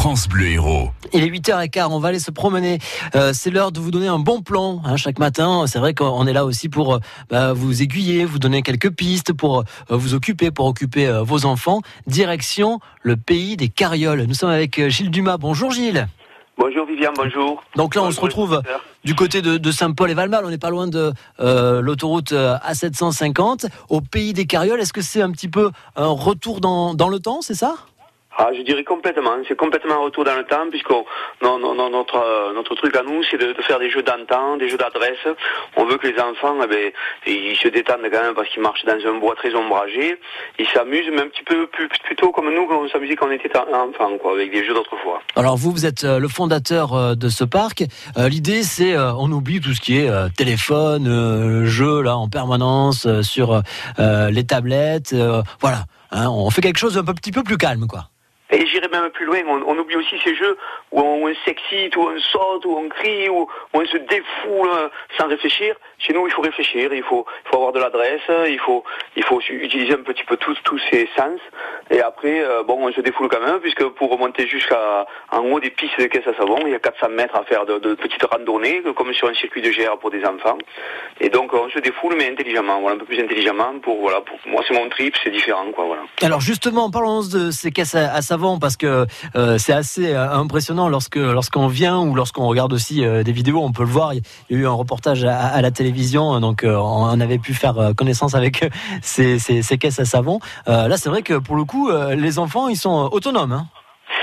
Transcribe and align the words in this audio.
France 0.00 0.30
Bleu 0.30 0.46
Héros. 0.46 0.88
Il 1.12 1.22
est 1.22 1.28
8h15, 1.28 1.88
on 1.90 1.98
va 1.98 2.08
aller 2.08 2.20
se 2.20 2.30
promener. 2.30 2.78
Euh, 3.14 3.32
c'est 3.34 3.50
l'heure 3.50 3.70
de 3.70 3.80
vous 3.80 3.90
donner 3.90 4.06
un 4.06 4.18
bon 4.18 4.40
plan 4.40 4.80
hein, 4.82 4.96
chaque 4.96 5.18
matin. 5.18 5.64
C'est 5.66 5.78
vrai 5.78 5.92
qu'on 5.92 6.26
est 6.26 6.32
là 6.32 6.46
aussi 6.46 6.70
pour 6.70 6.94
euh, 6.94 6.98
bah, 7.28 7.52
vous 7.52 7.82
aiguiller, 7.82 8.24
vous 8.24 8.38
donner 8.38 8.62
quelques 8.62 8.88
pistes 8.88 9.34
pour 9.34 9.58
euh, 9.58 9.62
vous 9.90 10.14
occuper, 10.14 10.50
pour 10.50 10.64
occuper 10.64 11.06
euh, 11.06 11.22
vos 11.22 11.44
enfants. 11.44 11.82
Direction 12.06 12.80
le 13.02 13.18
pays 13.18 13.58
des 13.58 13.68
carrioles. 13.68 14.22
Nous 14.22 14.32
sommes 14.32 14.48
avec 14.48 14.88
Gilles 14.88 15.10
Dumas. 15.10 15.36
Bonjour 15.36 15.70
Gilles. 15.70 16.08
Bonjour 16.60 16.84
Viviane, 16.84 17.14
bonjour. 17.16 17.62
Donc 17.74 17.94
là, 17.94 18.02
on 18.02 18.04
Bonjour, 18.04 18.16
se 18.16 18.20
retrouve 18.20 18.62
du 19.02 19.14
côté 19.14 19.40
de, 19.40 19.56
de 19.56 19.72
Saint-Paul 19.72 20.10
et 20.10 20.14
Valmal. 20.14 20.44
On 20.44 20.50
n'est 20.50 20.58
pas 20.58 20.68
loin 20.68 20.88
de 20.88 21.14
euh, 21.40 21.80
l'autoroute 21.80 22.32
euh, 22.32 22.58
A750 22.58 23.66
au 23.88 24.02
pays 24.02 24.34
des 24.34 24.44
carrioles. 24.44 24.78
Est-ce 24.78 24.92
que 24.92 25.00
c'est 25.00 25.22
un 25.22 25.30
petit 25.30 25.48
peu 25.48 25.70
un 25.96 26.08
retour 26.08 26.60
dans, 26.60 26.92
dans 26.92 27.08
le 27.08 27.18
temps, 27.18 27.40
c'est 27.40 27.54
ça? 27.54 27.76
Ah, 28.42 28.48
je 28.56 28.62
dirais 28.62 28.84
complètement. 28.84 29.36
C'est 29.46 29.56
complètement 29.56 29.96
un 29.96 30.04
retour 30.04 30.24
dans 30.24 30.34
le 30.34 30.44
temps, 30.44 30.64
puisque 30.70 30.88
notre, 31.42 32.16
euh, 32.16 32.54
notre 32.54 32.74
truc 32.74 32.96
à 32.96 33.02
nous, 33.02 33.22
c'est 33.30 33.36
de, 33.36 33.52
faire 33.60 33.78
des 33.78 33.90
jeux 33.90 34.02
d'antan, 34.02 34.56
des 34.56 34.70
jeux 34.70 34.78
d'adresse. 34.78 35.18
On 35.76 35.84
veut 35.84 35.98
que 35.98 36.06
les 36.06 36.18
enfants, 36.18 36.56
eh 36.64 36.66
ben, 36.66 36.90
ils 37.26 37.56
se 37.56 37.68
détendent 37.68 38.08
quand 38.10 38.22
même 38.22 38.34
parce 38.34 38.48
qu'ils 38.48 38.62
marchent 38.62 38.86
dans 38.86 38.98
un 39.06 39.18
bois 39.18 39.34
très 39.34 39.54
ombragé. 39.54 40.18
Ils 40.58 40.66
s'amusent, 40.68 41.10
mais 41.12 41.20
un 41.20 41.28
petit 41.28 41.42
peu 41.44 41.66
plus, 41.66 41.88
plutôt 42.04 42.32
comme 42.32 42.52
nous, 42.54 42.66
quand 42.66 42.80
on 42.80 42.88
s'amusait 42.88 43.14
quand 43.14 43.28
on 43.28 43.32
était 43.32 43.54
enfant, 43.56 44.16
quoi, 44.18 44.32
avec 44.32 44.50
des 44.50 44.64
jeux 44.64 44.72
d'autrefois. 44.72 45.20
Alors 45.36 45.58
vous, 45.58 45.70
vous 45.70 45.84
êtes 45.84 46.04
euh, 46.04 46.18
le 46.18 46.28
fondateur 46.28 46.94
euh, 46.94 47.14
de 47.14 47.28
ce 47.28 47.44
parc. 47.44 47.84
L'idée, 48.16 48.62
c'est 48.62 48.96
on 48.96 49.30
oublie 49.30 49.60
tout 49.60 49.74
ce 49.74 49.80
qui 49.80 49.98
est 49.98 50.10
téléphone, 50.36 51.64
jeu 51.66 52.02
là 52.02 52.16
en 52.16 52.28
permanence 52.28 53.06
sur 53.22 53.62
les 53.98 54.46
tablettes. 54.46 55.14
voilà, 55.60 55.84
Hein, 56.12 56.28
on 56.28 56.50
fait 56.50 56.60
quelque 56.60 56.78
chose 56.78 56.98
un 56.98 57.04
petit 57.04 57.32
peu 57.32 57.42
plus 57.42 57.56
calme, 57.56 57.86
quoi. 57.86 58.10
Et 58.52 58.66
j'irai 58.66 58.88
même 58.88 59.10
plus 59.10 59.26
loin, 59.26 59.38
on, 59.46 59.78
oublie 59.78 59.96
aussi 59.96 60.18
ces 60.24 60.34
jeux 60.34 60.56
où 60.90 61.00
on, 61.00 61.28
on 61.28 61.34
s'excite, 61.44 61.94
où 61.96 62.02
on 62.02 62.18
saute, 62.18 62.64
où 62.64 62.76
on 62.76 62.88
crie, 62.88 63.28
où, 63.28 63.46
on 63.72 63.84
se 63.84 63.96
défoule 63.96 64.68
euh, 64.68 64.88
sans 65.16 65.28
réfléchir. 65.28 65.76
Chez 65.98 66.12
nous, 66.12 66.26
il 66.26 66.32
faut 66.32 66.42
réfléchir, 66.42 66.92
il 66.92 67.02
faut, 67.02 67.24
avoir 67.52 67.72
de 67.72 67.78
l'adresse, 67.78 68.22
il 68.48 68.58
faut, 68.58 68.82
il 69.16 69.22
faut 69.22 69.40
utiliser 69.40 69.92
un 69.92 70.02
petit 70.02 70.24
peu 70.24 70.36
tous, 70.36 70.56
tous 70.64 70.80
ces 70.90 71.08
sens. 71.16 71.38
Et 71.90 72.00
après, 72.00 72.42
euh, 72.42 72.64
bon, 72.64 72.88
on 72.88 72.92
se 72.92 73.00
défoule 73.00 73.28
quand 73.28 73.40
même, 73.40 73.60
puisque 73.60 73.84
pour 73.84 74.10
remonter 74.10 74.48
jusqu'à 74.48 75.06
en 75.30 75.44
haut 75.44 75.60
des 75.60 75.70
pistes 75.70 76.00
de 76.00 76.06
caisse 76.06 76.26
à 76.26 76.34
savon, 76.34 76.58
il 76.64 76.72
y 76.72 76.74
a 76.74 76.80
400 76.80 77.08
mètres 77.10 77.36
à 77.36 77.44
faire 77.44 77.66
de, 77.66 77.94
petites 77.94 78.24
randonnées, 78.24 78.82
comme 78.96 79.12
sur 79.12 79.28
un 79.28 79.34
circuit 79.34 79.62
de 79.62 79.70
GR 79.70 79.96
pour 79.98 80.10
des 80.10 80.24
enfants. 80.24 80.58
Et 81.20 81.28
donc, 81.28 81.52
on 81.52 81.68
se 81.70 81.78
défoule, 81.78 82.14
mais 82.16 82.30
intelligemment, 82.30 82.88
un 82.88 82.96
peu 82.96 83.04
plus 83.04 83.20
intelligemment. 83.20 83.78
Pour, 83.80 84.00
voilà, 84.00 84.22
moi, 84.46 84.62
c'est 84.66 84.74
mon 84.74 84.88
trip, 84.88 85.14
c'est 85.22 85.30
différent, 85.30 85.70
quoi, 85.72 85.84
voilà. 85.84 86.02
Alors 86.22 86.40
justement, 86.40 86.90
parlons 86.90 87.20
de 87.20 87.50
ces 87.50 87.70
caisses 87.70 87.94
à 87.94 88.22
savon 88.22 88.39
parce 88.60 88.76
que 88.76 89.06
euh, 89.36 89.58
c'est 89.58 89.72
assez 89.72 90.14
euh, 90.14 90.30
impressionnant 90.30 90.88
lorsque 90.88 91.16
lorsqu'on 91.16 91.66
vient 91.66 92.00
ou 92.00 92.14
lorsqu'on 92.14 92.46
regarde 92.46 92.72
aussi 92.72 93.04
euh, 93.04 93.22
des 93.22 93.32
vidéos, 93.32 93.60
on 93.62 93.72
peut 93.72 93.82
le 93.82 93.90
voir. 93.90 94.14
Il 94.14 94.22
y 94.50 94.54
a 94.54 94.58
eu 94.58 94.66
un 94.66 94.72
reportage 94.72 95.24
à, 95.24 95.60
la 95.60 95.70
télévision, 95.70 96.40
donc 96.40 96.64
on 96.64 97.20
avait 97.20 97.38
pu 97.38 97.54
faire 97.54 97.92
connaissance 97.96 98.34
avec 98.34 98.64
ces, 99.02 99.38
caisses 99.78 100.00
à 100.00 100.04
savon. 100.04 100.40
Là, 100.66 100.96
c'est 100.96 101.08
vrai 101.08 101.22
que 101.22 101.34
pour 101.34 101.56
le 101.56 101.64
coup, 101.64 101.90
les 102.16 102.38
enfants, 102.38 102.68
ils 102.68 102.76
sont 102.76 103.08
autonomes. 103.12 103.52
Hein. 103.52 103.66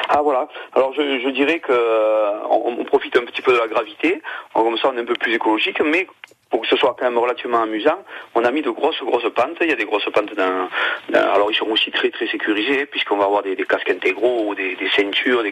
Ah 0.10 0.22
voilà. 0.22 0.48
Alors 0.73 0.94
je, 0.94 1.30
dirais 1.30 1.62
euh, 1.70 2.40
on, 2.50 2.84
profite 2.86 3.16
un 3.18 3.26
petit 3.26 3.42
peu 3.42 3.54
de 3.54 3.58
la 3.58 3.68
gravité. 3.68 4.22
Comme 4.54 4.78
ça, 4.78 4.90
on 4.94 4.98
est 4.98 5.02
un 5.02 5.06
peu 5.06 5.16
plus 5.16 5.34
écologique, 5.34 5.82
mais 5.82 6.08
pour 6.50 6.62
que 6.62 6.67
ce 6.67 6.78
soit 6.78 6.95
quand 6.98 7.06
même 7.06 7.17
relativement 7.17 7.62
amusant, 7.62 8.00
on 8.36 8.44
a 8.45 8.52
mis 8.52 8.62
de 8.62 8.70
grosses 8.70 9.02
grosses 9.03 9.30
pentes. 9.36 9.58
Il 9.62 9.70
y 9.70 9.73
a 9.73 9.76
des 9.76 9.86
grosses 9.86 10.09
pentes 10.14 10.34
dans, 10.36 10.67
dans- 11.09 11.34
alors 11.34 11.52
ils 11.52 11.56
sont 11.56 11.70
aussi 11.70 11.92
très 11.92 12.09
très 12.09 12.28
sécurisés 12.28 12.86
puisqu'on 12.86 13.17
va 13.17 13.26
avoir 13.26 13.44
des, 13.44 13.56
des 13.56 13.66
casques 13.66 13.89
intégraux, 13.89 14.56
des, 14.56 14.76
des 14.76 14.89
ceintures, 14.89 15.44
des 15.44 15.52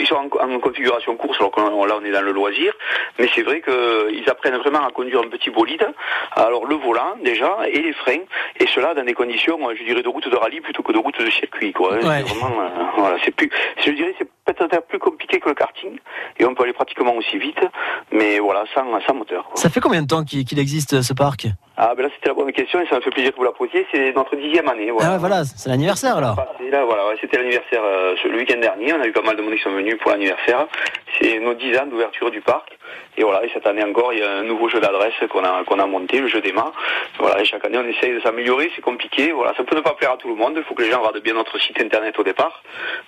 ils 0.00 0.06
sont 0.06 0.16
en, 0.16 0.52
en 0.54 0.58
configuration 0.58 1.16
course. 1.16 1.38
Alors 1.38 1.52
que 1.52 1.60
là 1.60 1.96
on 2.00 2.04
est 2.04 2.10
dans 2.10 2.22
le 2.22 2.32
loisir, 2.32 2.72
mais 3.18 3.28
c'est 3.34 3.42
vrai 3.42 3.60
qu'ils 3.60 4.28
apprennent 4.28 4.56
vraiment 4.56 4.84
à 4.86 4.90
conduire 4.90 5.20
un 5.20 5.28
petit 5.28 5.50
bolide. 5.50 5.86
Alors 6.32 6.66
le 6.66 6.76
volant 6.76 7.14
déjà 7.22 7.58
et 7.68 7.80
les 7.80 7.92
freins 7.92 8.24
et 8.58 8.66
cela 8.66 8.94
dans 8.94 9.04
des 9.04 9.14
conditions, 9.14 9.58
je 9.76 9.84
dirais, 9.84 10.02
de 10.02 10.08
route 10.08 10.28
de 10.28 10.36
rallye 10.36 10.60
plutôt 10.60 10.82
que 10.82 10.92
de 10.92 10.98
route 10.98 11.18
de 11.20 11.30
circuit. 11.30 11.72
Quoi. 11.72 11.92
Ouais. 11.94 12.00
C'est 12.26 12.34
vraiment, 12.34 12.60
euh, 12.62 12.68
voilà, 12.96 13.16
c'est 13.24 13.34
plus, 13.34 13.50
je 13.84 13.90
dirais, 13.92 14.14
c'est 14.18 14.28
peut-être 14.54 14.86
plus 14.86 14.98
compliqué 14.98 15.40
que 15.40 15.48
le 15.48 15.54
karting 15.54 15.98
et 16.38 16.44
on 16.44 16.54
peut 16.54 16.64
aller 16.64 16.72
pratiquement 16.72 17.14
aussi 17.14 17.38
vite, 17.38 17.60
mais 18.12 18.38
voilà, 18.38 18.64
sans, 18.74 18.84
sans 19.06 19.14
moteur. 19.14 19.44
quoi. 19.44 19.56
Ça 19.56 19.70
fait 19.70 19.80
combien 19.80 20.02
de 20.02 20.06
temps 20.06 20.24
qu'il 20.24 20.58
existe 20.58 21.02
ce 21.02 21.12
parc? 21.12 21.46
Ah 21.76 21.94
ben 21.96 22.02
là 22.04 22.10
c'était 22.14 22.28
la 22.28 22.34
bonne 22.34 22.52
question 22.52 22.80
et 22.80 22.86
ça 22.86 22.96
me 22.96 23.00
fait 23.00 23.10
plaisir 23.10 23.32
que 23.32 23.36
vous 23.38 23.44
la 23.44 23.52
posiez. 23.52 23.86
C'est 23.92 24.12
notre 24.14 24.36
dixième 24.36 24.68
année. 24.68 24.90
Voilà. 24.90 25.08
Ah 25.08 25.12
ouais, 25.12 25.18
voilà, 25.18 25.44
c'est 25.44 25.68
l'anniversaire 25.70 26.16
alors. 26.18 26.36
Passé, 26.36 26.70
là, 26.70 26.84
voilà, 26.84 27.06
ouais, 27.08 27.14
c'était 27.20 27.38
l'anniversaire 27.38 27.80
euh, 27.82 28.14
le 28.24 28.36
week-end 28.36 28.60
dernier. 28.60 28.92
On 28.92 29.00
a 29.00 29.06
eu 29.06 29.12
pas 29.12 29.22
mal 29.22 29.36
de 29.36 29.42
monde 29.42 29.54
qui 29.54 29.62
sont 29.62 29.70
venus 29.72 29.96
pour 29.98 30.10
l'anniversaire. 30.10 30.66
C'est 31.20 31.38
nos 31.40 31.54
10 31.54 31.78
ans 31.78 31.86
d'ouverture 31.86 32.30
du 32.30 32.40
parc. 32.42 32.78
Et 33.16 33.24
voilà, 33.24 33.44
et 33.44 33.50
cette 33.52 33.66
année 33.66 33.84
encore, 33.84 34.12
il 34.12 34.20
y 34.20 34.22
a 34.22 34.38
un 34.38 34.42
nouveau 34.42 34.68
jeu 34.68 34.80
d'adresse 34.80 35.12
qu'on 35.30 35.44
a 35.44 35.82
a 35.82 35.86
monté, 35.86 36.20
le 36.20 36.28
jeu 36.28 36.40
des 36.40 36.52
mains. 36.52 36.72
Voilà, 37.18 37.40
et 37.42 37.44
chaque 37.44 37.64
année 37.64 37.78
on 37.78 37.84
essaye 37.84 38.14
de 38.14 38.20
s'améliorer. 38.20 38.70
C'est 38.74 38.82
compliqué. 38.82 39.32
Voilà, 39.32 39.54
ça 39.56 39.64
peut 39.64 39.76
ne 39.76 39.80
pas 39.80 39.94
plaire 39.94 40.12
à 40.12 40.16
tout 40.16 40.28
le 40.28 40.34
monde. 40.34 40.54
Il 40.56 40.62
faut 40.64 40.74
que 40.74 40.82
les 40.82 40.90
gens 40.90 41.00
regardent 41.00 41.22
bien 41.22 41.34
notre 41.34 41.60
site 41.60 41.80
internet 41.80 42.18
au 42.18 42.22
départ. 42.22 42.62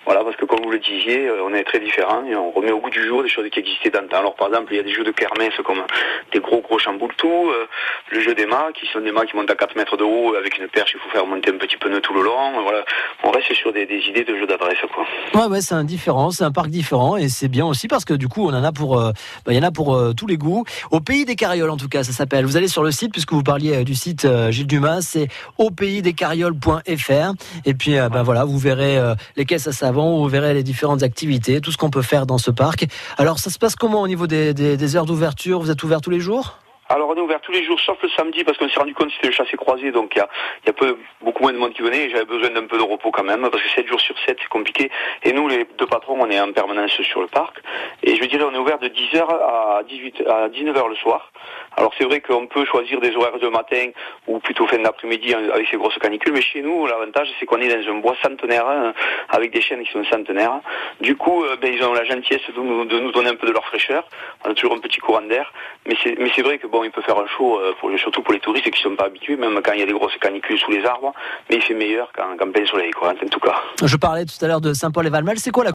Voilà, 0.05 0.23
parce 0.23 0.35
que 0.35 0.45
comme 0.45 0.61
vous 0.61 0.69
le 0.69 0.79
disiez, 0.79 1.27
euh, 1.27 1.43
on 1.43 1.53
est 1.53 1.63
très 1.63 1.79
différents 1.79 2.23
et 2.25 2.35
on 2.35 2.51
remet 2.51 2.71
au 2.71 2.79
goût 2.79 2.89
du 2.89 3.03
jour 3.07 3.23
des 3.23 3.29
choses 3.29 3.49
qui 3.49 3.59
existaient 3.59 3.89
d'antan. 3.89 4.17
Alors 4.17 4.35
par 4.35 4.47
exemple, 4.49 4.73
il 4.73 4.77
y 4.77 4.79
a 4.79 4.83
des 4.83 4.93
jeux 4.93 5.03
de 5.03 5.11
kermesse 5.11 5.55
comme 5.63 5.83
des 6.31 6.39
gros 6.39 6.61
gros 6.61 6.77
chamboule-tout, 6.77 7.49
euh, 7.49 7.67
le 8.11 8.19
jeu 8.21 8.35
des 8.35 8.45
mâts 8.45 8.69
qui 8.73 8.85
sont 8.87 8.99
des 8.99 9.11
mâts 9.11 9.25
qui 9.25 9.35
montent 9.35 9.49
à 9.49 9.55
4 9.55 9.75
mètres 9.75 9.97
de 9.97 10.03
haut 10.03 10.35
avec 10.35 10.57
une 10.57 10.67
perche, 10.67 10.91
il 10.93 10.99
faut 10.99 11.09
faire 11.09 11.25
monter 11.25 11.51
un 11.51 11.57
petit 11.57 11.77
pneu 11.77 11.99
tout 12.01 12.13
le 12.13 12.21
long. 12.21 12.61
Voilà, 12.61 12.85
on 13.23 13.31
reste 13.31 13.53
sur 13.53 13.73
des, 13.73 13.83
idées 13.83 14.23
de 14.23 14.37
jeux 14.37 14.47
d'adresse 14.47 14.77
quoi. 14.93 15.05
Ouais, 15.33 15.47
ouais, 15.47 15.61
c'est 15.61 15.75
un 15.75 15.83
différent, 15.83 16.31
c'est 16.31 16.43
un 16.43 16.51
parc 16.51 16.69
différent 16.69 17.17
et 17.17 17.29
c'est 17.29 17.47
bien 17.47 17.65
aussi 17.65 17.87
parce 17.87 18.05
que 18.05 18.13
du 18.13 18.27
coup, 18.27 18.47
on 18.47 18.53
en 18.53 18.63
a 18.63 18.71
pour, 18.71 18.99
euh, 18.99 19.11
bah, 19.45 19.53
y 19.53 19.59
en 19.59 19.63
a 19.63 19.71
pour 19.75 19.93
euh, 19.95 20.13
tous 20.13 20.25
les 20.25 20.37
goûts. 20.37 20.63
Au 20.89 20.99
pays 21.01 21.25
des 21.25 21.35
carrioles, 21.35 21.69
en 21.69 21.77
tout 21.77 21.89
cas, 21.89 22.03
ça 22.03 22.11
s'appelle. 22.13 22.45
Vous 22.45 22.57
allez 22.57 22.67
sur 22.67 22.81
le 22.81 22.89
site 22.91 23.11
puisque 23.11 23.33
vous 23.33 23.43
parliez 23.43 23.75
euh, 23.75 23.83
du 23.83 23.93
site 23.93 24.25
euh, 24.25 24.49
Gilles 24.49 24.65
Dumas, 24.65 25.01
c'est 25.01 25.27
au 25.59 25.69
pays 25.69 26.01
des 26.01 26.13
carrioles.fr 26.13 27.33
et 27.65 27.73
puis, 27.73 27.93
ben 28.11 28.23
voilà, 28.23 28.45
vous 28.45 28.57
verrez 28.57 28.99
les 29.35 29.45
caisses 29.45 29.67
à 29.67 29.71
savon, 29.73 30.17
vous 30.19 30.27
verrez 30.27 30.53
les 30.53 30.63
différentes 30.63 31.03
activités, 31.03 31.61
tout 31.61 31.71
ce 31.71 31.77
qu'on 31.77 31.89
peut 31.89 32.01
faire 32.01 32.25
dans 32.25 32.37
ce 32.37 32.49
parc. 32.51 32.87
Alors, 33.17 33.39
ça 33.39 33.49
se 33.49 33.59
passe 33.59 33.75
comment 33.75 34.01
au 34.01 34.07
niveau 34.07 34.25
des- 34.27 34.53
des 34.53 34.95
heures 34.95 35.05
d'ouverture? 35.05 35.59
Vous 35.59 35.69
êtes 35.71 35.83
ouvert 35.83 36.01
tous 36.01 36.09
les 36.09 36.19
jours? 36.19 36.57
Alors 36.87 37.09
on 37.09 37.15
est 37.15 37.19
ouvert 37.19 37.41
tous 37.41 37.51
les 37.51 37.63
jours 37.63 37.79
sauf 37.79 37.97
le 38.03 38.09
samedi 38.09 38.43
parce 38.43 38.59
qu'on 38.59 38.69
s'est 38.69 38.79
rendu 38.79 38.93
compte 38.93 39.07
que 39.07 39.13
c'était 39.15 39.29
le 39.29 39.33
chassé 39.33 39.57
croisé 39.57 39.91
donc 39.91 40.11
il 40.15 40.19
y 40.19 40.69
a, 40.69 40.73
peu, 40.73 40.95
beaucoup 41.19 41.41
moins 41.41 41.51
de 41.51 41.57
monde 41.57 41.73
qui 41.73 41.81
venait 41.81 42.05
et 42.05 42.09
j'avais 42.11 42.25
besoin 42.25 42.51
d'un 42.51 42.67
peu 42.67 42.77
de 42.77 42.83
repos 42.83 43.09
quand 43.09 43.23
même 43.23 43.41
parce 43.49 43.63
que 43.63 43.69
7 43.69 43.87
jours 43.87 43.99
sur 43.99 44.15
7 44.19 44.37
c'est 44.39 44.47
compliqué 44.49 44.91
et 45.23 45.33
nous 45.33 45.47
les 45.47 45.65
deux 45.79 45.87
patrons 45.87 46.21
on 46.21 46.29
est 46.29 46.39
en 46.39 46.51
permanence 46.51 46.91
sur 47.01 47.21
le 47.21 47.27
parc 47.27 47.59
et 48.03 48.15
je 48.15 48.23
dire 48.25 48.47
on 48.47 48.53
est 48.53 48.59
ouvert 48.59 48.77
de 48.77 48.89
10h 48.89 49.17
à 49.17 49.81
18 49.87 50.27
à 50.27 50.49
19h 50.49 50.89
le 50.89 50.95
soir. 50.97 51.31
Alors 51.75 51.91
c'est 51.97 52.03
vrai 52.03 52.21
qu'on 52.21 52.45
peut 52.45 52.65
choisir 52.65 52.99
des 52.99 53.15
horaires 53.15 53.39
de 53.39 53.47
matin 53.47 53.89
ou 54.27 54.37
plutôt 54.37 54.67
fin 54.67 54.77
d'après-midi 54.77 55.33
hein, 55.33 55.41
avec 55.53 55.67
ces 55.69 55.77
grosses 55.77 55.97
canicules 55.97 56.33
mais 56.33 56.41
chez 56.41 56.61
nous 56.61 56.85
l'avantage 56.85 57.29
c'est 57.39 57.47
qu'on 57.47 57.61
est 57.61 57.83
dans 57.83 57.93
un 57.93 57.97
bois 57.97 58.15
centenaire 58.21 58.67
hein, 58.67 58.93
avec 59.29 59.51
des 59.51 59.61
chênes 59.61 59.83
qui 59.83 59.91
sont 59.91 60.05
centenaires. 60.05 60.59
Du 61.01 61.15
coup 61.15 61.45
euh, 61.45 61.55
ben, 61.59 61.73
ils 61.73 61.83
ont 61.83 61.93
la 61.93 62.03
gentillesse 62.03 62.43
de 62.55 62.61
nous, 62.61 63.11
donner 63.11 63.29
un 63.29 63.35
peu 63.35 63.47
de 63.47 63.53
leur 63.53 63.65
fraîcheur. 63.65 64.07
On 64.45 64.51
a 64.51 64.53
toujours 64.53 64.75
un 64.75 64.79
petit 64.81 64.99
courant 64.99 65.23
d'air 65.23 65.51
mais 65.87 65.95
c'est 66.03 66.41
vrai 66.43 66.59
que 66.59 66.67
bon 66.75 66.83
il 66.83 66.91
peut 66.91 67.01
faire 67.01 67.17
un 67.17 67.27
chaud 67.27 67.59
euh, 67.59 67.97
surtout 67.97 68.21
pour 68.21 68.33
les 68.33 68.39
touristes 68.39 68.69
qui 68.69 68.81
sont 68.81 68.95
pas 68.95 69.05
habitués 69.05 69.37
même 69.37 69.59
quand 69.63 69.71
il 69.71 69.79
y 69.79 69.83
a 69.83 69.85
des 69.85 69.93
grosses 69.93 70.17
canicules 70.19 70.59
sous 70.59 70.71
les 70.71 70.85
arbres 70.85 71.13
mais 71.49 71.55
il 71.57 71.61
fait 71.61 71.73
meilleur 71.73 72.11
qu'en 72.11 72.35
qu'en 72.37 72.51
plein 72.51 72.65
soleil 72.65 72.91
quoi 72.91 73.09
en 73.09 73.27
tout 73.27 73.39
cas. 73.39 73.55
Je 73.83 73.95
parlais 73.95 74.25
tout 74.25 74.43
à 74.43 74.47
l'heure 74.47 74.61
de 74.61 74.73
Saint-Paul 74.73 75.07
et 75.07 75.09
Valmal. 75.09 75.37
C'est 75.39 75.51
quoi 75.51 75.63
la 75.63 75.63